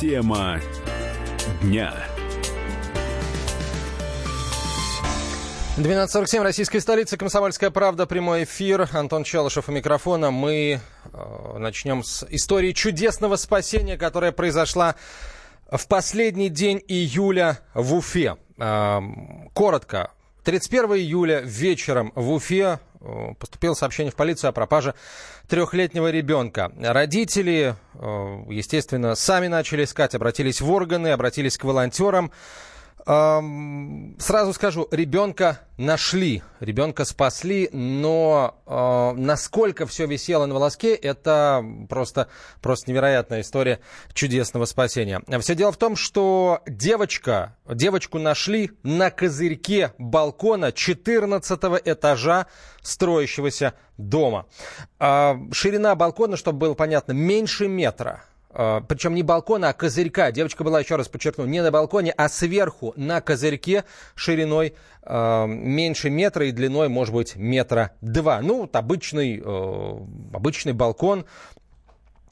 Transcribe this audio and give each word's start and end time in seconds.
Тема 0.00 0.58
дня. 1.60 1.92
12.47, 5.76 6.40
российская 6.40 6.80
столица, 6.80 7.18
Комсомольская 7.18 7.68
правда, 7.68 8.06
прямой 8.06 8.44
эфир. 8.44 8.88
Антон 8.94 9.24
Челышев 9.24 9.68
у 9.68 9.72
микрофона. 9.72 10.30
Мы 10.30 10.80
э, 11.12 11.58
начнем 11.58 12.02
с 12.02 12.26
истории 12.30 12.72
чудесного 12.72 13.36
спасения, 13.36 13.98
которая 13.98 14.32
произошла 14.32 14.94
в 15.70 15.86
последний 15.86 16.48
день 16.48 16.82
июля 16.88 17.58
в 17.74 17.92
Уфе. 17.92 18.38
Э, 18.56 19.00
коротко. 19.52 20.12
31 20.44 20.92
июля 20.92 21.40
вечером 21.40 22.10
в 22.14 22.32
Уфе 22.32 22.78
поступило 23.38 23.74
сообщение 23.74 24.12
в 24.12 24.16
полицию 24.16 24.50
о 24.50 24.52
пропаже 24.52 24.94
трехлетнего 25.48 26.10
ребенка. 26.10 26.72
Родители, 26.78 27.74
э, 27.94 27.98
естественно, 28.48 29.14
сами 29.14 29.46
начали 29.46 29.84
искать, 29.84 30.14
обратились 30.14 30.60
в 30.60 30.70
органы, 30.70 31.08
обратились 31.08 31.56
к 31.56 31.64
волонтерам. 31.64 32.30
Сразу 33.04 34.52
скажу, 34.52 34.88
ребенка 34.90 35.60
нашли, 35.78 36.42
ребенка 36.60 37.04
спасли, 37.04 37.70
но 37.72 38.60
э, 38.66 39.12
насколько 39.18 39.86
все 39.86 40.06
висело 40.06 40.46
на 40.46 40.54
волоске, 40.54 40.94
это 40.94 41.64
просто, 41.88 42.28
просто 42.60 42.90
невероятная 42.90 43.40
история 43.40 43.80
чудесного 44.12 44.66
спасения. 44.66 45.22
Все 45.40 45.54
дело 45.54 45.72
в 45.72 45.78
том, 45.78 45.96
что 45.96 46.60
девочка, 46.66 47.56
девочку 47.66 48.18
нашли 48.18 48.72
на 48.82 49.10
козырьке 49.10 49.94
балкона 49.96 50.70
14 50.70 51.60
этажа 51.84 52.46
строящегося 52.82 53.74
дома. 53.96 54.46
Э, 54.98 55.34
ширина 55.52 55.94
балкона, 55.94 56.36
чтобы 56.36 56.58
было 56.58 56.74
понятно, 56.74 57.12
меньше 57.12 57.66
метра. 57.68 58.24
А, 58.52 58.80
Причем 58.80 59.14
не 59.14 59.22
балкона, 59.22 59.70
а 59.70 59.72
козырька. 59.72 60.32
Девочка 60.32 60.64
была, 60.64 60.80
еще 60.80 60.96
раз 60.96 61.08
подчеркну, 61.08 61.46
не 61.46 61.62
на 61.62 61.70
балконе, 61.70 62.12
а 62.16 62.28
сверху 62.28 62.92
на 62.96 63.20
козырьке 63.20 63.84
шириной 64.14 64.74
э, 65.02 65.46
меньше 65.46 66.10
метра 66.10 66.46
и 66.46 66.52
длиной, 66.52 66.88
может 66.88 67.14
быть, 67.14 67.36
метра 67.36 67.92
два. 68.00 68.40
Ну, 68.40 68.62
вот 68.62 68.74
обычный, 68.74 69.40
э, 69.44 69.96
обычный 70.34 70.72
балкон, 70.72 71.26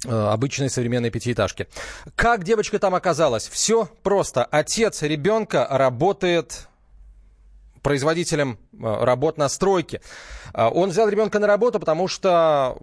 э, 0.05 0.11
обычной 0.11 0.70
современной 0.70 1.11
пятиэтажки. 1.11 1.69
Как 2.17 2.43
девочка 2.43 2.78
там 2.78 2.95
оказалась? 2.95 3.48
Все 3.48 3.89
просто. 4.03 4.45
Отец 4.45 5.03
ребенка 5.03 5.67
работает 5.71 6.69
производителем 7.83 8.59
э, 8.73 9.05
работ 9.05 9.39
на 9.39 9.48
стройке. 9.48 10.01
А, 10.53 10.69
он 10.71 10.91
взял 10.91 11.09
ребенка 11.09 11.39
на 11.39 11.47
работу, 11.47 11.79
потому 11.81 12.09
что 12.09 12.79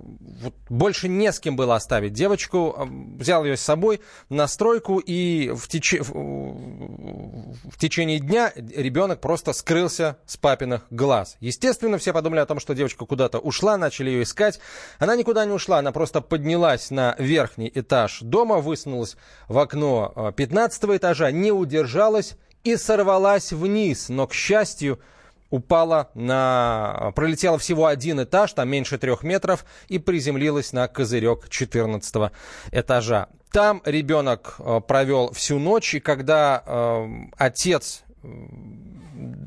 больше 0.69 1.07
не 1.07 1.31
с 1.31 1.39
кем 1.39 1.55
было 1.55 1.75
оставить 1.75 2.13
девочку. 2.13 2.75
А, 2.77 2.85
взял 2.85 3.43
ее 3.43 3.57
с 3.57 3.61
собой 3.61 4.01
на 4.29 4.47
стройку, 4.47 4.99
и 4.99 5.51
в, 5.55 5.67
теч... 5.67 5.95
в 5.99 7.77
течение 7.77 8.19
дня 8.19 8.51
ребенок 8.55 9.21
просто 9.21 9.53
скрылся 9.53 10.17
с 10.25 10.37
папиных 10.37 10.85
глаз. 10.89 11.37
Естественно, 11.39 11.97
все 11.97 12.13
подумали 12.13 12.39
о 12.39 12.45
том, 12.45 12.59
что 12.59 12.73
девочка 12.75 13.05
куда-то 13.05 13.39
ушла, 13.39 13.77
начали 13.77 14.09
ее 14.09 14.23
искать. 14.23 14.59
Она 14.99 15.15
никуда 15.15 15.45
не 15.45 15.51
ушла, 15.51 15.79
она 15.79 15.91
просто 15.91 16.21
поднялась 16.21 16.91
на 16.91 17.15
верхний 17.19 17.71
этаж 17.73 18.19
дома, 18.21 18.57
высунулась 18.57 19.17
в 19.47 19.57
окно 19.57 20.33
15 20.35 20.83
э, 20.83 20.97
этажа, 20.97 21.31
не 21.31 21.51
удержалась 21.51 22.35
и 22.65 22.75
сорвалась 22.75 23.53
вниз, 23.53 24.09
но, 24.09 24.27
к 24.27 24.33
счастью, 24.33 24.99
упала 25.51 26.09
на... 26.15 27.13
пролетела 27.15 27.57
всего 27.57 27.85
один 27.85 28.21
этаж, 28.23 28.53
там 28.53 28.67
меньше 28.67 28.97
трех 28.97 29.23
метров, 29.23 29.65
и 29.87 29.99
приземлилась 29.99 30.73
на 30.73 30.87
козырек 30.87 31.47
14 31.47 32.31
этажа. 32.71 33.29
Там 33.51 33.81
ребенок 33.85 34.55
э, 34.59 34.81
провел 34.85 35.31
всю 35.31 35.59
ночь, 35.59 35.93
и 35.93 35.99
когда 35.99 36.63
э, 36.65 37.07
отец 37.37 38.03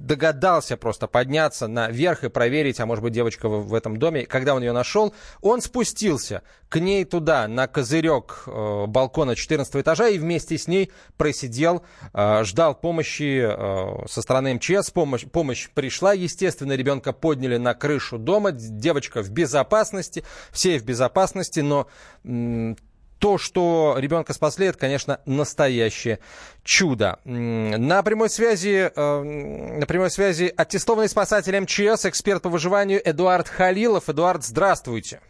догадался 0.08 0.76
просто 0.76 1.06
подняться 1.06 1.68
наверх 1.68 2.24
и 2.24 2.28
проверить, 2.28 2.80
а 2.80 2.86
может 2.86 3.04
быть 3.04 3.12
девочка 3.12 3.48
в, 3.48 3.68
в 3.68 3.74
этом 3.74 3.98
доме. 3.98 4.26
Когда 4.26 4.54
он 4.54 4.62
ее 4.62 4.72
нашел, 4.72 5.14
он 5.42 5.60
спустился 5.60 6.42
к 6.68 6.80
ней 6.80 7.04
туда, 7.04 7.46
на 7.46 7.66
козырек 7.68 8.44
э, 8.46 8.86
балкона 8.86 9.36
14 9.36 9.76
этажа 9.76 10.08
и 10.08 10.18
вместе 10.18 10.58
с 10.58 10.66
ней 10.66 10.90
просидел, 11.16 11.84
э, 12.12 12.42
ждал 12.44 12.74
помощи 12.74 13.46
э, 13.46 14.06
со 14.08 14.22
стороны 14.22 14.54
МЧС. 14.54 14.90
Помощь, 14.90 15.26
помощь 15.26 15.68
пришла, 15.72 16.14
естественно, 16.14 16.72
ребенка 16.72 17.12
подняли 17.12 17.58
на 17.58 17.74
крышу 17.74 18.18
дома, 18.18 18.52
девочка 18.52 19.22
в 19.22 19.30
безопасности, 19.30 20.24
все 20.50 20.78
в 20.78 20.84
безопасности, 20.84 21.60
но 21.60 21.86
то, 23.18 23.38
что 23.38 23.96
ребенка 23.98 24.32
спасли, 24.32 24.66
это, 24.66 24.78
конечно, 24.78 25.20
настоящее 25.26 26.20
чудо. 26.62 27.18
На 27.24 28.02
прямой 28.02 28.30
связи, 28.30 28.90
э, 28.94 29.22
на 29.22 29.86
прямой 29.86 30.10
связи 30.10 30.52
аттестованный 30.56 31.08
спасатель 31.08 31.58
МЧС, 31.60 32.06
эксперт 32.06 32.42
по 32.42 32.48
выживанию 32.48 33.00
Эдуард 33.04 33.48
Халилов. 33.48 34.08
Эдуард, 34.08 34.44
здравствуйте. 34.44 35.20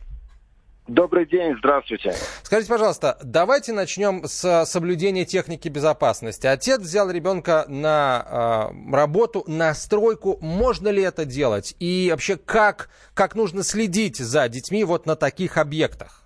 Добрый 0.88 1.26
день, 1.26 1.54
здравствуйте. 1.59 2.15
Скажите, 2.43 2.71
пожалуйста, 2.71 3.19
давайте 3.22 3.75
начнем 3.75 4.25
с 4.25 4.65
соблюдения 4.65 5.26
техники 5.26 5.69
безопасности. 5.69 6.47
Отец 6.47 6.81
взял 6.81 7.10
ребенка 7.10 7.66
на 7.69 8.72
э, 8.91 8.94
работу, 8.94 9.44
на 9.47 9.75
стройку. 9.75 10.38
Можно 10.41 10.88
ли 10.88 11.03
это 11.03 11.26
делать? 11.26 11.76
И 11.78 12.09
вообще, 12.10 12.38
как, 12.38 12.88
как 13.12 13.34
нужно 13.34 13.65
следить 13.65 14.16
за 14.16 14.49
детьми 14.49 14.82
вот 14.82 15.05
на 15.05 15.15
таких 15.15 15.59
объектах? 15.59 16.18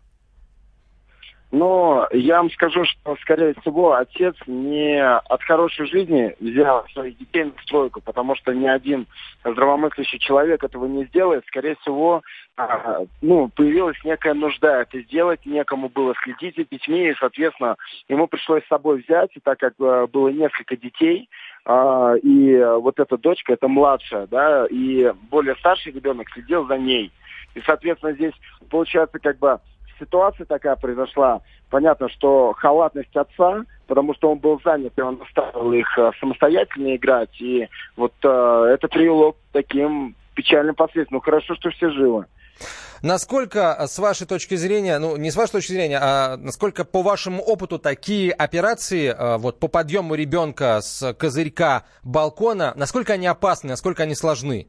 Но 1.53 2.09
я 2.13 2.39
вам 2.39 2.51
скажу, 2.51 2.83
что, 2.87 3.15
скорее 3.21 3.55
всего, 3.61 3.93
отец 3.93 4.35
не 4.47 4.99
от 5.05 5.43
хорошей 5.43 5.87
жизни 5.87 6.35
взял 6.41 6.87
своих 6.95 7.19
детей 7.19 7.45
на 7.45 7.53
стройку, 7.63 8.01
потому 8.01 8.35
что 8.37 8.55
ни 8.55 8.67
один 8.67 9.07
здравомыслящий 9.45 10.19
человек 10.19 10.65
этого 10.65 10.87
не 10.87 11.05
сделает. 11.05 11.45
Скорее 11.47 11.77
всего, 11.83 12.23
а, 12.57 13.01
ну, 13.21 13.51
появилась 13.55 14.03
некая 14.03 14.33
нужда 14.33 14.81
это 14.81 14.99
сделать, 15.03 15.45
некому 15.45 15.91
было 15.91 16.15
следить 16.25 16.57
за 16.57 16.65
детьми, 16.65 17.11
и, 17.11 17.15
соответственно, 17.21 17.77
ему 18.09 18.29
пришлось 18.29 18.65
с 18.65 18.69
собой 18.69 19.03
взять, 19.03 19.37
и 19.37 19.41
так 19.41 19.59
как 19.59 19.75
а, 19.79 20.07
было 20.07 20.29
несколько 20.29 20.75
детей, 20.79 21.29
а, 21.67 22.15
и 22.15 22.65
вот 22.81 22.99
эта 22.99 23.19
дочка, 23.19 23.53
это 23.53 23.69
младшая, 23.69 24.27
да, 24.27 24.67
и 24.71 25.13
более 25.31 25.57
старший 25.57 25.93
ребенок 25.93 26.31
следил 26.31 26.67
за 26.67 26.79
ней. 26.79 27.13
И, 27.55 27.61
соответственно, 27.67 28.15
здесь 28.15 28.33
получается 28.71 29.19
как 29.19 29.39
бы 29.39 29.61
ситуация 30.03 30.47
такая 30.47 30.77
произошла. 30.77 31.41
Понятно, 31.71 32.09
что 32.09 32.53
халатность 32.59 33.17
отца, 33.17 33.65
потому 33.87 34.15
что 34.15 34.33
он 34.33 34.39
был 34.39 34.61
занят, 34.65 34.93
и 34.97 35.01
он 35.01 35.21
оставил 35.23 35.73
их 35.73 35.87
э, 35.99 36.11
самостоятельно 36.21 36.97
играть. 36.97 37.41
И 37.41 37.69
вот 37.97 38.13
э, 38.23 38.29
это 38.75 38.89
привело 38.89 39.33
к 39.33 39.37
таким 39.53 40.15
печальным 40.35 40.75
последствиям. 40.75 41.19
Ну, 41.19 41.21
хорошо, 41.21 41.55
что 41.55 41.71
все 41.71 41.91
живы. 41.91 42.27
Насколько, 43.03 43.77
э, 43.79 43.87
с 43.87 43.99
вашей 43.99 44.27
точки 44.27 44.55
зрения, 44.55 44.99
ну, 44.99 45.17
не 45.17 45.31
с 45.31 45.37
вашей 45.37 45.53
точки 45.53 45.73
зрения, 45.73 45.99
а 46.01 46.37
насколько 46.37 46.85
по 46.85 47.03
вашему 47.03 47.43
опыту 47.43 47.79
такие 47.79 48.33
операции, 48.33 49.09
э, 49.09 49.39
вот 49.39 49.59
по 49.59 49.69
подъему 49.69 50.15
ребенка 50.15 50.81
с 50.81 51.15
козырька 51.15 51.85
балкона, 52.03 52.73
насколько 52.77 53.15
они 53.15 53.27
опасны, 53.27 53.71
насколько 53.71 54.03
они 54.03 54.15
сложны? 54.15 54.69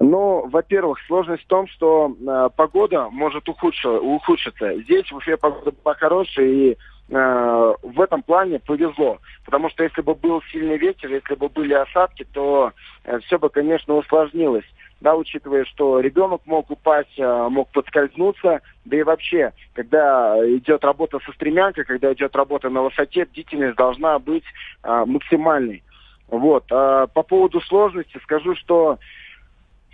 Ну, 0.00 0.48
во-первых, 0.48 0.98
сложность 1.06 1.44
в 1.44 1.46
том, 1.46 1.66
что 1.68 2.14
э, 2.14 2.48
погода 2.56 3.08
может 3.10 3.48
ухудшиться, 3.48 4.00
ухудшиться. 4.00 4.80
Здесь 4.82 5.10
в 5.10 5.16
Уфе 5.16 5.36
погода 5.36 5.72
была 5.84 5.94
хорошая, 5.94 6.46
и 6.46 6.70
э, 6.72 7.74
в 7.82 8.00
этом 8.00 8.22
плане 8.22 8.58
повезло. 8.58 9.18
Потому 9.44 9.70
что 9.70 9.84
если 9.84 10.02
бы 10.02 10.14
был 10.14 10.42
сильный 10.50 10.78
ветер, 10.78 11.12
если 11.12 11.34
бы 11.34 11.48
были 11.48 11.74
осадки, 11.74 12.26
то 12.32 12.72
э, 13.04 13.18
все 13.20 13.38
бы, 13.38 13.48
конечно, 13.48 13.94
усложнилось. 13.94 14.64
Да, 15.00 15.16
учитывая, 15.16 15.64
что 15.64 15.98
ребенок 15.98 16.42
мог 16.46 16.70
упасть, 16.70 17.18
э, 17.18 17.48
мог 17.48 17.68
подскользнуться, 17.70 18.60
да 18.84 18.96
и 18.96 19.02
вообще, 19.02 19.52
когда 19.74 20.36
идет 20.56 20.84
работа 20.84 21.18
со 21.26 21.32
стремянкой, 21.32 21.84
когда 21.84 22.12
идет 22.12 22.34
работа 22.36 22.70
на 22.70 22.82
высоте, 22.82 23.24
бдительность 23.24 23.76
должна 23.76 24.18
быть 24.18 24.44
э, 24.84 25.04
максимальной. 25.06 25.82
Вот. 26.28 26.64
А 26.70 27.08
по 27.08 27.22
поводу 27.22 27.60
сложности 27.60 28.18
скажу, 28.22 28.54
что 28.54 28.98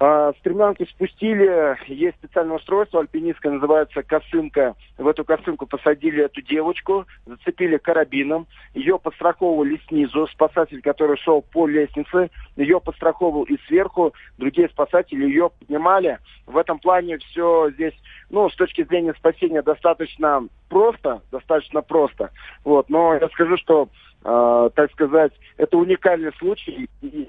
а, 0.01 0.33
стремянку 0.39 0.87
спустили, 0.87 1.77
есть 1.93 2.17
специальное 2.19 2.57
устройство 2.57 3.01
альпинистское, 3.01 3.53
называется 3.53 4.05
косынка. 4.05 4.77
В 4.97 5.09
эту 5.09 5.25
косынку 5.25 5.67
посадили 5.67 6.25
эту 6.25 6.41
девочку, 6.41 7.05
зацепили 7.27 7.79
карабином, 7.79 8.47
ее 8.75 9.01
подстраховывали 9.01 9.81
снизу, 9.89 10.29
спасатель, 10.29 10.83
который 10.83 11.17
шел 11.17 11.43
по 11.43 11.67
лестнице, 11.67 12.31
ее 12.55 12.81
подстраховывал 12.81 13.43
и 13.45 13.59
сверху, 13.67 14.15
другие 14.39 14.69
спасатели 14.69 15.25
ее 15.25 15.51
поднимали. 15.59 16.21
В 16.47 16.57
этом 16.57 16.79
плане 16.79 17.19
все 17.19 17.71
здесь, 17.71 17.95
ну, 18.31 18.49
с 18.49 18.55
точки 18.55 18.85
зрения 18.85 19.15
спасения 19.15 19.63
достаточно 19.63 20.47
просто, 20.69 21.23
достаточно 21.33 21.83
просто. 21.83 22.31
Вот, 22.65 22.89
но 22.89 23.15
я 23.15 23.29
скажу, 23.31 23.57
что, 23.57 23.89
э, 24.25 24.71
так 24.77 24.93
сказать, 24.93 25.33
это 25.57 25.77
уникальный 25.77 26.33
случай, 26.35 26.89
и 27.03 27.29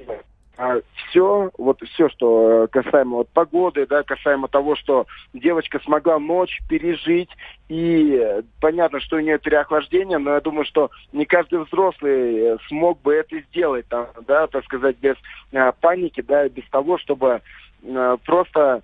все, 0.93 1.51
вот 1.57 1.81
все, 1.81 2.09
что 2.09 2.67
касаемо 2.69 3.17
вот 3.17 3.29
погоды, 3.29 3.87
да, 3.87 4.03
касаемо 4.03 4.49
того, 4.49 4.75
что 4.75 5.07
девочка 5.33 5.79
смогла 5.79 6.19
ночь 6.19 6.59
пережить, 6.67 7.29
и 7.69 8.41
понятно, 8.59 8.99
что 8.99 9.15
у 9.15 9.19
нее 9.21 9.39
переохлаждение, 9.39 10.17
но 10.17 10.33
я 10.33 10.41
думаю, 10.41 10.65
что 10.65 10.91
не 11.13 11.25
каждый 11.25 11.63
взрослый 11.63 12.57
смог 12.67 13.01
бы 13.01 13.13
это 13.13 13.39
сделать, 13.39 13.87
там, 13.87 14.07
да, 14.27 14.47
так 14.47 14.65
сказать, 14.65 14.97
без 14.97 15.15
а, 15.53 15.71
паники, 15.71 16.21
да, 16.21 16.49
без 16.49 16.67
того, 16.69 16.97
чтобы 16.97 17.41
а, 17.87 18.17
просто 18.17 18.83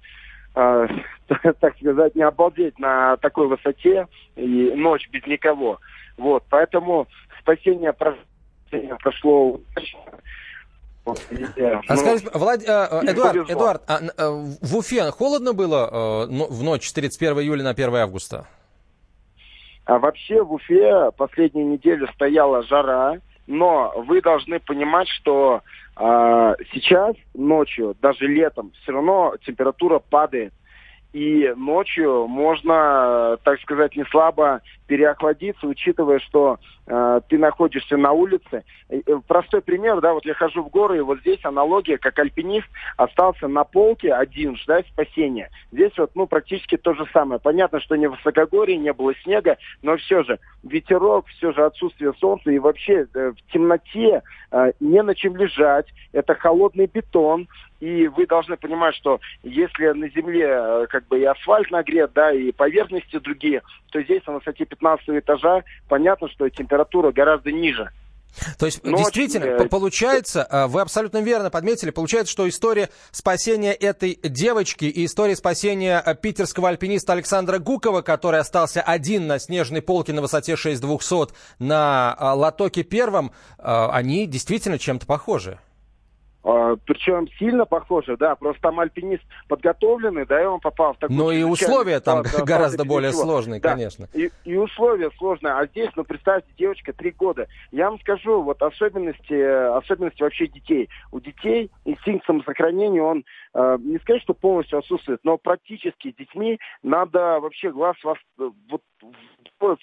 а, 0.54 0.88
так 1.60 1.76
сказать, 1.78 2.16
не 2.16 2.24
обалдеть 2.24 2.80
на 2.80 3.18
такой 3.18 3.48
высоте 3.48 4.08
и 4.38 4.72
ночь 4.76 5.10
без 5.10 5.26
никого. 5.28 5.80
Вот, 6.18 6.44
поэтому 6.50 7.08
спасение 7.42 7.94
прошло 7.94 9.52
удачно. 9.52 10.00
А 11.06 11.12
ну, 11.14 11.98
скажите, 11.98 12.30
Влад... 12.34 12.62
Э, 12.68 13.02
Эдуард, 13.04 13.50
Эдуард 13.50 13.84
а, 13.88 14.00
э, 14.02 14.28
в 14.62 14.76
Уфе 14.76 15.12
холодно 15.12 15.54
было 15.54 16.26
э, 16.30 16.46
в 16.50 16.64
ночь 16.64 16.88
с 16.88 16.94
31 16.94 17.40
июля 17.40 17.64
на 17.64 17.70
1 17.72 17.96
августа? 17.96 18.48
А 19.86 20.00
вообще 20.00 20.42
в 20.42 20.52
Уфе 20.54 21.12
последнюю 21.16 21.68
неделю 21.68 22.08
стояла 22.14 22.64
жара, 22.64 23.20
но 23.46 23.94
вы 24.08 24.22
должны 24.22 24.60
понимать, 24.60 25.08
что 25.10 25.62
э, 25.96 26.56
сейчас 26.74 27.16
ночью, 27.36 27.96
даже 28.02 28.26
летом, 28.26 28.72
все 28.82 28.92
равно 28.92 29.36
температура 29.46 30.00
падает 30.00 30.54
и 31.16 31.54
ночью 31.56 32.28
можно, 32.28 33.38
так 33.46 33.62
сказать, 33.62 33.96
не 33.96 34.04
слабо 34.04 34.60
переохладиться, 34.86 35.66
учитывая, 35.66 36.20
что 36.20 36.60
э, 36.88 37.22
ты 37.30 37.38
находишься 37.38 37.96
на 37.96 38.12
улице. 38.12 38.66
Э, 38.90 39.00
простой 39.26 39.62
пример, 39.62 40.02
да, 40.02 40.12
вот 40.12 40.26
я 40.26 40.34
хожу 40.34 40.62
в 40.62 40.70
горы, 40.70 40.98
и 40.98 41.02
вот 41.02 41.22
здесь 41.22 41.40
аналогия, 41.44 41.98
как 41.98 42.20
альпинист 42.20 42.68
остался 42.98 43.48
на 43.48 43.64
полке 43.64 44.14
один, 44.14 44.58
ждать 44.58 44.88
спасения. 44.88 45.50
Здесь 45.72 45.98
вот, 45.98 46.12
ну, 46.16 46.28
практически 46.28 46.76
то 46.76 46.94
же 46.94 47.06
самое. 47.14 47.40
Понятно, 47.40 47.80
что 47.80 47.96
не 47.96 48.08
в 48.08 48.16
высокогорье, 48.18 48.76
не 48.76 48.92
было 48.92 49.16
снега, 49.24 49.58
но 49.84 49.96
все 49.96 50.22
же 50.24 50.38
ветерок, 50.64 51.28
все 51.28 51.54
же 51.54 51.64
отсутствие 51.64 52.12
солнца, 52.20 52.52
и 52.52 52.60
вообще 52.60 53.08
э, 53.14 53.32
в 53.32 53.54
темноте 53.54 54.22
э, 54.52 54.72
не 54.82 55.02
на 55.02 55.16
чем 55.16 55.38
лежать, 55.38 55.88
это 56.12 56.36
холодный 56.36 56.88
бетон, 56.94 57.48
и 57.80 58.08
вы 58.08 58.26
должны 58.26 58.58
понимать, 58.58 58.96
что 58.96 59.20
если 59.44 59.88
на 59.90 60.10
земле 60.10 60.48
э, 60.48 60.88
как 61.06 61.08
бы 61.08 61.20
и 61.20 61.26
асфальт 61.26 61.72
нагрет, 61.72 62.12
да, 62.14 62.32
и 62.32 62.52
поверхности 62.52 63.20
другие, 63.20 63.62
то 63.92 64.02
здесь 64.02 64.26
на 64.28 64.34
высоте 64.34 64.66
15 64.66 65.10
этажа 65.10 65.64
понятно, 65.88 66.30
что 66.30 66.50
температура 66.50 67.12
гораздо 67.12 67.52
ниже. 67.52 67.90
То 68.60 68.66
есть, 68.66 68.84
Ночь, 68.84 68.98
действительно, 68.98 69.46
э, 69.46 69.70
получается, 69.70 70.46
э, 70.50 70.68
вы 70.68 70.82
абсолютно 70.82 71.22
верно 71.22 71.50
подметили, 71.50 71.92
получается, 71.92 72.34
что 72.34 72.50
история 72.50 72.90
спасения 73.12 73.72
этой 73.72 74.20
девочки 74.22 74.84
и 74.86 75.06
история 75.06 75.38
спасения 75.38 76.04
питерского 76.22 76.68
альпиниста 76.68 77.14
Александра 77.14 77.60
Гукова, 77.60 78.02
который 78.02 78.42
остался 78.42 78.82
один 78.82 79.28
на 79.28 79.40
снежной 79.40 79.82
полке 79.82 80.12
на 80.12 80.22
высоте 80.22 80.58
6200 80.58 81.34
на 81.60 82.18
Латоке 82.20 82.84
первом, 82.84 83.32
они 83.58 84.28
действительно 84.28 84.78
чем-то 84.78 85.06
похожи. 85.06 85.58
А, 86.48 86.76
Причем 86.86 87.28
сильно 87.40 87.66
похоже, 87.66 88.18
да, 88.18 88.36
просто 88.36 88.62
там 88.62 88.80
альпинист 88.80 89.24
подготовленный, 89.48 90.28
да, 90.28 90.44
и 90.44 90.46
он 90.46 90.60
попал 90.60 90.94
в 90.94 90.98
такую... 91.00 91.18
Ну 91.18 91.32
и 91.32 91.42
условия 91.42 92.00
там 92.00 92.22
да, 92.22 92.44
гораздо 92.46 92.86
более 92.86 93.12
сложные, 93.14 93.60
да. 93.60 93.72
конечно. 93.72 94.08
И, 94.14 94.30
и 94.44 94.56
условия 94.56 95.10
сложные, 95.18 95.54
а 95.56 95.66
здесь, 95.66 95.90
ну, 95.96 96.04
представьте, 96.04 96.48
девочка 96.56 96.94
три 96.94 97.10
года. 97.10 97.48
Я 97.72 97.90
вам 97.90 98.00
скажу, 98.00 98.44
вот 98.44 98.62
особенности, 98.62 99.34
особенности 99.76 100.22
вообще 100.22 100.46
детей. 100.46 100.88
У 101.12 101.20
детей 101.20 101.72
инстинкт 101.84 102.28
самосохранения, 102.28 103.02
он, 103.02 103.26
э, 103.56 103.78
не 103.80 103.98
сказать, 103.98 104.22
что 104.22 104.36
полностью 104.36 104.78
отсутствует, 104.78 105.22
но 105.24 105.40
практически 105.40 106.12
с 106.12 106.16
детьми 106.16 106.60
надо 106.84 107.40
вообще 107.40 107.72
глаз 107.72 107.96
вас 108.04 108.20
вот 108.38 108.82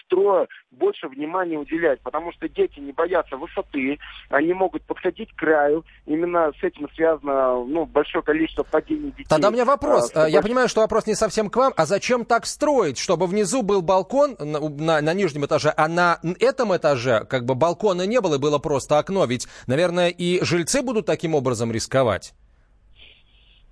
втрое 0.04 0.46
больше 0.70 1.08
внимания 1.08 1.58
уделять, 1.58 2.00
потому 2.02 2.32
что 2.32 2.48
дети 2.48 2.78
не 2.78 2.92
боятся 2.92 3.36
высоты, 3.36 3.98
они 4.28 4.52
могут 4.52 4.82
подходить 4.84 5.32
к 5.32 5.36
краю. 5.38 5.84
Именно 6.06 6.52
с 6.60 6.62
этим 6.62 6.88
связано 6.94 7.64
ну, 7.64 7.86
большое 7.86 8.22
количество 8.22 8.62
падений 8.62 9.10
детей. 9.10 9.26
Тогда 9.28 9.48
у 9.48 9.52
меня 9.52 9.64
вопрос. 9.64 10.12
А, 10.14 10.28
Я 10.28 10.40
больш... 10.40 10.44
понимаю, 10.44 10.68
что 10.68 10.80
вопрос 10.82 11.06
не 11.06 11.14
совсем 11.14 11.50
к 11.50 11.56
вам. 11.56 11.72
А 11.76 11.86
зачем 11.86 12.24
так 12.24 12.46
строить, 12.46 12.98
чтобы 12.98 13.26
внизу 13.26 13.62
был 13.62 13.82
балкон 13.82 14.36
на, 14.38 14.60
на, 14.60 15.00
на 15.00 15.14
нижнем 15.14 15.46
этаже, 15.46 15.72
а 15.76 15.88
на 15.88 16.20
этом 16.40 16.76
этаже 16.76 17.24
как 17.28 17.44
бы 17.44 17.54
балкона 17.54 18.06
не 18.06 18.20
было 18.20 18.36
и 18.36 18.38
было 18.38 18.58
просто 18.58 18.98
окно? 18.98 19.24
Ведь, 19.24 19.48
наверное, 19.66 20.08
и 20.08 20.44
жильцы 20.44 20.82
будут 20.82 21.06
таким 21.06 21.34
образом 21.34 21.72
рисковать. 21.72 22.34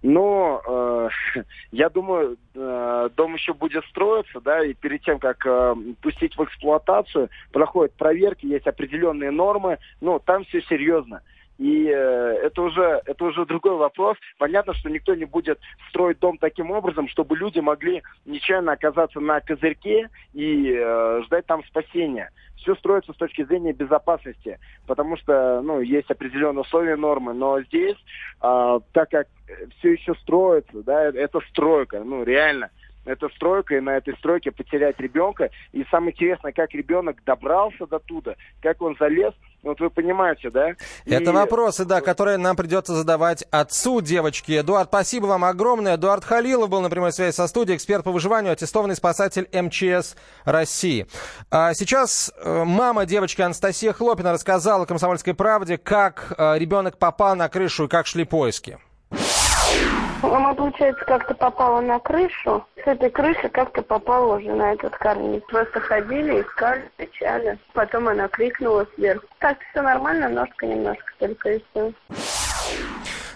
Но 0.02 0.62
э, 1.34 1.42
я 1.72 1.88
думаю, 1.90 2.36
э, 2.54 3.10
дом 3.16 3.34
еще 3.34 3.52
будет 3.52 3.84
строиться, 3.86 4.40
да, 4.40 4.64
и 4.64 4.74
перед 4.74 5.02
тем, 5.02 5.18
как 5.18 5.44
э, 5.44 5.74
пустить 6.00 6.36
в 6.36 6.44
эксплуатацию, 6.44 7.28
проходят 7.52 7.92
проверки, 7.94 8.46
есть 8.46 8.66
определенные 8.66 9.30
нормы, 9.30 9.78
но 10.00 10.18
там 10.18 10.44
все 10.44 10.62
серьезно. 10.62 11.22
И 11.60 11.88
э, 11.88 12.38
это 12.42 12.62
уже 12.62 13.02
это 13.04 13.22
уже 13.22 13.44
другой 13.44 13.76
вопрос. 13.76 14.16
Понятно, 14.38 14.72
что 14.72 14.88
никто 14.88 15.14
не 15.14 15.26
будет 15.26 15.60
строить 15.90 16.18
дом 16.18 16.38
таким 16.38 16.70
образом, 16.70 17.06
чтобы 17.06 17.36
люди 17.36 17.58
могли 17.58 18.02
нечаянно 18.24 18.72
оказаться 18.72 19.20
на 19.20 19.42
козырьке 19.42 20.08
и 20.32 20.74
э, 20.74 21.22
ждать 21.26 21.44
там 21.44 21.62
спасения. 21.64 22.30
Все 22.56 22.74
строится 22.76 23.12
с 23.12 23.16
точки 23.16 23.44
зрения 23.44 23.74
безопасности, 23.74 24.58
потому 24.86 25.18
что 25.18 25.60
ну, 25.60 25.82
есть 25.82 26.10
определенные 26.10 26.62
условия 26.62 26.96
нормы. 26.96 27.34
Но 27.34 27.60
здесь, 27.60 27.98
э, 28.42 28.80
так 28.94 29.10
как 29.10 29.26
все 29.78 29.92
еще 29.92 30.14
строится, 30.14 30.82
да, 30.82 31.08
это 31.08 31.40
стройка, 31.50 32.02
ну 32.02 32.24
реально 32.24 32.70
это 33.04 33.28
стройка, 33.30 33.76
и 33.76 33.80
на 33.80 33.96
этой 33.96 34.14
стройке 34.16 34.52
потерять 34.52 34.98
ребенка. 35.00 35.50
И 35.72 35.84
самое 35.90 36.12
интересное, 36.12 36.52
как 36.52 36.72
ребенок 36.72 37.22
добрался 37.24 37.86
до 37.86 37.98
туда, 37.98 38.36
как 38.60 38.80
он 38.82 38.96
залез, 38.98 39.34
вот 39.62 39.78
вы 39.80 39.90
понимаете, 39.90 40.50
да? 40.50 40.70
Это 41.04 41.30
и... 41.30 41.34
вопросы, 41.34 41.84
да, 41.84 42.00
которые 42.00 42.38
нам 42.38 42.56
придется 42.56 42.94
задавать 42.94 43.44
отцу 43.50 44.00
девочки. 44.00 44.58
Эдуард, 44.58 44.88
спасибо 44.88 45.26
вам 45.26 45.44
огромное. 45.44 45.96
Эдуард 45.96 46.24
Халилов 46.24 46.70
был 46.70 46.80
на 46.80 46.88
прямой 46.88 47.12
связи 47.12 47.34
со 47.34 47.46
студией, 47.46 47.76
эксперт 47.76 48.04
по 48.04 48.10
выживанию, 48.10 48.52
аттестованный 48.52 48.96
спасатель 48.96 49.48
МЧС 49.52 50.16
России. 50.44 51.06
А 51.50 51.74
сейчас 51.74 52.32
э, 52.42 52.64
мама 52.64 53.04
девочки 53.04 53.42
Анастасия 53.42 53.92
Хлопина 53.92 54.32
рассказала 54.32 54.86
«Комсомольской 54.86 55.34
правде», 55.34 55.76
как 55.76 56.32
э, 56.38 56.58
ребенок 56.58 56.96
попал 56.98 57.36
на 57.36 57.48
крышу 57.48 57.84
и 57.84 57.88
как 57.88 58.06
шли 58.06 58.24
поиски. 58.24 58.78
Мама, 60.22 60.54
получается, 60.54 61.04
как-то 61.06 61.34
попала 61.34 61.80
на 61.80 61.98
крышу. 61.98 62.64
С 62.76 62.86
этой 62.86 63.10
крыши 63.10 63.48
как-то 63.48 63.82
попала 63.82 64.36
уже 64.36 64.50
на 64.52 64.74
этот 64.74 64.94
карниз. 64.96 65.42
Просто 65.48 65.80
ходили, 65.80 66.42
искали, 66.42 66.90
кричали. 66.96 67.58
Потом 67.72 68.08
она 68.08 68.28
крикнула 68.28 68.86
сверху. 68.94 69.26
Так, 69.38 69.58
все 69.70 69.82
нормально, 69.82 70.28
ножка 70.28 70.66
немножко 70.66 71.12
только 71.18 71.52
и 71.54 71.64
все. 71.70 71.92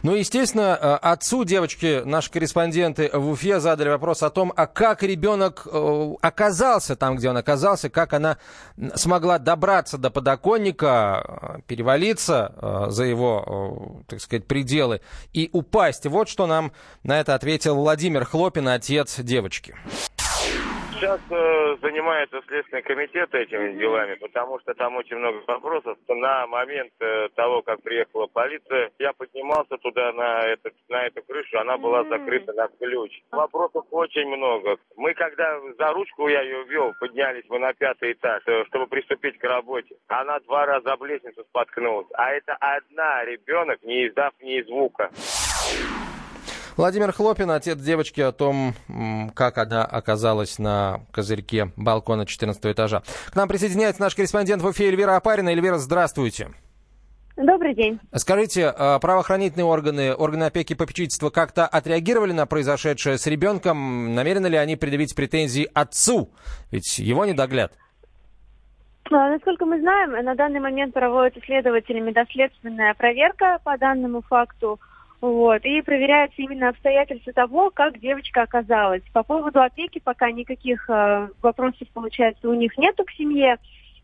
Ну, 0.04 0.14
естественно, 0.14 0.78
э, 0.78 0.94
отцу 0.96 1.44
девочки, 1.44 2.02
наши 2.04 2.30
корреспонденты 2.30 3.08
в 3.10 3.30
Уфе 3.30 3.58
задали 3.58 3.88
вопрос 3.88 4.22
о 4.22 4.28
том, 4.28 4.52
а 4.54 4.66
как 4.66 5.02
ребенок 5.02 5.66
э, 5.66 6.12
оказался 6.20 6.94
там, 6.94 7.16
где 7.16 7.30
он 7.30 7.38
оказался, 7.38 7.88
как 7.88 8.12
она 8.12 8.36
смогла 8.96 9.38
добраться 9.38 9.96
до 9.96 10.10
подоконника, 10.10 11.24
э, 11.26 11.60
перевалиться 11.66 12.86
за 12.90 13.04
его, 13.04 14.02
так 14.06 14.20
сказать, 14.20 14.46
пределы 14.46 15.00
и 15.32 15.48
упасть. 15.54 16.04
Вот 16.04 16.28
что 16.28 16.46
нам 16.46 16.72
на 17.02 17.18
это 17.18 17.34
ответил 17.34 17.74
Владимир 17.74 18.26
Хлопин, 18.26 18.68
отец 18.68 19.18
девочки. 19.20 19.74
Сейчас 20.96 21.20
э, 21.28 21.76
занимается 21.82 22.40
Следственный 22.46 22.82
комитет 22.82 23.34
этими 23.34 23.76
делами, 23.78 24.14
потому 24.14 24.60
что 24.60 24.74
там 24.74 24.94
очень 24.96 25.16
много 25.16 25.42
вопросов. 25.46 25.98
На 26.08 26.46
момент 26.46 26.92
э, 27.00 27.28
того, 27.34 27.62
как 27.62 27.82
приехала 27.82 28.26
полиция, 28.28 28.92
я 29.00 29.12
поднимался 29.12 29.76
туда 29.78 30.12
на, 30.12 30.42
этот, 30.42 30.72
на 30.88 31.06
эту 31.06 31.22
крышу, 31.22 31.58
она 31.58 31.76
была 31.78 32.04
закрыта 32.04 32.52
на 32.52 32.68
ключ. 32.68 33.22
Вопросов 33.32 33.84
очень 33.90 34.28
много. 34.28 34.76
Мы, 34.96 35.14
когда 35.14 35.58
за 35.76 35.92
ручку 35.92 36.28
я 36.28 36.42
ее 36.42 36.64
вел, 36.64 36.92
поднялись 37.00 37.44
мы 37.48 37.58
на 37.58 37.72
пятый 37.72 38.12
этаж, 38.12 38.42
э, 38.46 38.64
чтобы 38.66 38.86
приступить 38.86 39.38
к 39.38 39.44
работе. 39.44 39.96
Она 40.06 40.38
два 40.40 40.64
раза 40.64 40.92
об 40.92 41.02
лестницу 41.02 41.42
споткнулась. 41.50 42.06
А 42.14 42.30
это 42.30 42.56
одна 42.60 43.24
ребенок, 43.24 43.82
не 43.82 44.06
издав 44.06 44.32
ни 44.40 44.62
звука. 44.62 45.10
Владимир 46.76 47.12
Хлопин, 47.12 47.52
отец 47.52 47.78
девочки, 47.78 48.20
о 48.20 48.32
том, 48.32 48.74
как 49.34 49.58
она 49.58 49.84
оказалась 49.84 50.58
на 50.58 51.02
козырьке 51.12 51.70
балкона 51.76 52.26
14 52.26 52.64
этажа. 52.66 53.02
К 53.30 53.36
нам 53.36 53.48
присоединяется 53.48 54.02
наш 54.02 54.16
корреспондент 54.16 54.60
в 54.60 54.66
Уфе 54.66 54.88
Эльвира 54.88 55.14
Апарина. 55.14 55.50
Эльвира, 55.50 55.78
здравствуйте. 55.78 56.48
Добрый 57.36 57.74
день. 57.74 58.00
Скажите, 58.14 58.72
а 58.76 58.98
правоохранительные 58.98 59.64
органы, 59.64 60.14
органы 60.14 60.44
опеки 60.44 60.72
и 60.72 60.76
попечительства 60.76 61.30
как-то 61.30 61.66
отреагировали 61.66 62.32
на 62.32 62.46
произошедшее 62.46 63.18
с 63.18 63.26
ребенком? 63.28 64.14
Намерены 64.14 64.48
ли 64.48 64.56
они 64.56 64.74
предъявить 64.74 65.14
претензии 65.14 65.68
отцу? 65.74 66.30
Ведь 66.72 66.98
его 66.98 67.24
недогляд. 67.24 67.72
А, 69.10 69.30
насколько 69.30 69.64
мы 69.64 69.80
знаем, 69.80 70.12
на 70.24 70.34
данный 70.34 70.60
момент 70.60 70.94
проводится 70.94 71.40
следователями 71.44 72.10
доследственная 72.10 72.94
проверка 72.94 73.58
по 73.62 73.76
данному 73.78 74.22
факту. 74.22 74.80
Вот, 75.24 75.64
и 75.64 75.80
проверяются 75.80 76.42
именно 76.42 76.68
обстоятельства 76.68 77.32
того, 77.32 77.70
как 77.70 77.98
девочка 77.98 78.42
оказалась. 78.42 79.00
По 79.14 79.22
поводу 79.22 79.62
опеки 79.62 79.98
пока 79.98 80.30
никаких 80.30 80.84
э, 80.90 81.28
вопросов, 81.40 81.88
получается, 81.94 82.46
у 82.46 82.52
них 82.52 82.76
нету 82.76 83.06
к 83.06 83.10
семье. 83.12 83.56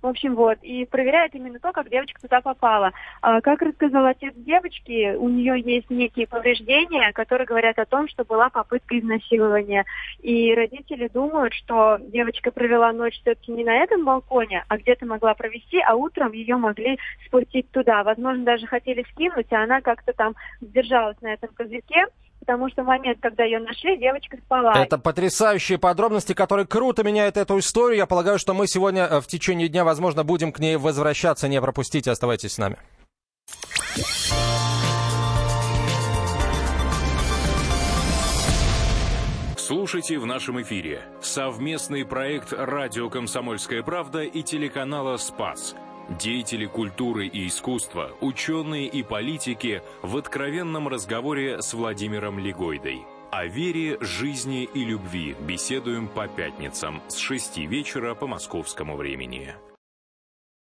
В 0.03 0.07
общем, 0.07 0.35
вот. 0.35 0.59
И 0.63 0.87
проверяет 0.87 1.35
именно 1.35 1.59
то, 1.59 1.73
как 1.73 1.91
девочка 1.91 2.21
туда 2.21 2.41
попала. 2.41 2.93
А, 3.21 3.41
как 3.41 3.61
рассказал 3.61 4.07
отец 4.07 4.33
девочки, 4.35 5.15
у 5.15 5.29
нее 5.29 5.61
есть 5.61 5.91
некие 5.91 6.27
повреждения, 6.27 7.13
которые 7.13 7.47
говорят 7.47 7.79
о 7.79 7.85
том, 7.85 8.09
что 8.09 8.25
была 8.25 8.49
попытка 8.49 8.99
изнасилования. 8.99 9.85
И 10.21 10.55
родители 10.55 11.09
думают, 11.09 11.53
что 11.53 11.99
девочка 12.01 12.51
провела 12.51 12.93
ночь 12.93 13.21
все-таки 13.21 13.53
не 13.53 13.65
на 13.65 13.77
этом 13.77 14.05
балконе, 14.05 14.65
а 14.69 14.79
где-то 14.79 15.05
могла 15.05 15.35
провести, 15.35 15.81
а 15.81 15.95
утром 15.95 16.33
ее 16.33 16.57
могли 16.57 16.99
спустить 17.27 17.71
туда. 17.71 18.03
Возможно, 18.03 18.45
даже 18.45 18.67
хотели 18.67 19.05
скинуть, 19.13 19.53
а 19.53 19.65
она 19.65 19.83
как-то 19.83 20.13
там 20.13 20.35
сдержалась 20.61 21.21
на 21.21 21.35
этом 21.35 21.51
козырьке 21.55 22.07
потому 22.41 22.69
что 22.71 22.83
в 22.83 22.87
момент, 22.87 23.19
когда 23.21 23.45
ее 23.45 23.61
нашли, 23.61 23.97
девочка 23.99 24.37
спала. 24.39 24.73
Это 24.75 24.99
потрясающие 24.99 25.79
подробности, 25.79 26.33
которые 26.33 26.67
круто 26.67 27.05
меняют 27.05 27.37
эту 27.37 27.59
историю. 27.59 27.99
Я 27.99 28.07
полагаю, 28.07 28.39
что 28.39 28.55
мы 28.55 28.67
сегодня 28.67 29.05
э, 29.05 29.21
в 29.21 29.27
течение 29.27 29.69
дня, 29.69 29.85
возможно, 29.85 30.25
будем 30.25 30.53
к 30.53 30.59
ней 30.59 30.77
возвращаться. 30.77 31.49
Не 31.49 31.61
пропустите, 31.61 32.11
оставайтесь 32.11 32.55
с 32.55 32.59
нами. 32.59 32.77
Слушайте 39.57 40.19
в 40.19 40.27
нашем 40.27 40.61
эфире 40.63 41.03
совместный 41.21 42.05
проект 42.05 42.53
«Радио 42.53 43.09
Комсомольская 43.09 43.85
правда» 43.85 44.23
и 44.23 44.43
телеканала 44.43 45.17
«Спас». 45.17 45.77
Деятели 46.19 46.67
культуры 46.67 47.29
и 47.29 47.47
искусства, 47.47 48.11
ученые 48.21 48.89
и 48.89 49.05
политики 49.05 49.81
в 50.03 50.17
откровенном 50.17 50.89
разговоре 50.89 51.63
с 51.63 51.73
Владимиром 51.73 52.41
Легойдой. 52.41 53.07
О 53.31 53.47
вере, 53.47 53.97
жизни 54.01 54.65
и 54.65 54.85
любви 54.85 55.37
беседуем 55.39 56.09
по 56.09 56.27
пятницам 56.27 57.01
с 57.07 57.17
6 57.17 57.59
вечера 57.59 58.17
по 58.17 58.27
московскому 58.27 58.97
времени. 58.97 59.55